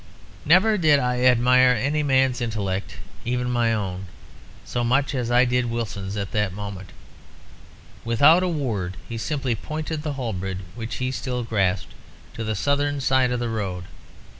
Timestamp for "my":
3.51-3.71